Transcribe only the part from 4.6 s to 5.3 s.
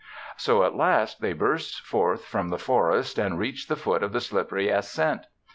ascent.